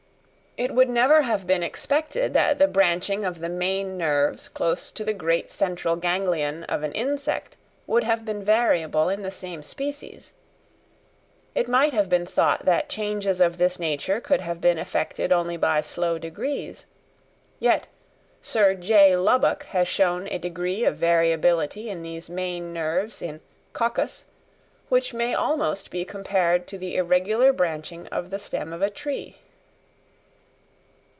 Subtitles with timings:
[0.57, 5.05] It would never have been expected that the branching of the main nerves close to
[5.05, 7.55] the great central ganglion of an insect
[7.87, 10.33] would have been variable in the same species;
[11.55, 15.55] it might have been thought that changes of this nature could have been effected only
[15.55, 16.85] by slow degrees;
[17.61, 17.87] yet
[18.41, 19.15] Sir J.
[19.15, 23.39] Lubbock has shown a degree of variability in these main nerves in
[23.71, 24.25] Coccus,
[24.89, 29.37] which may almost be compared to the irregular branching of the stem of a tree.